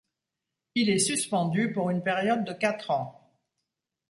[0.73, 3.29] Il est suspendu pour une période de quatre ans.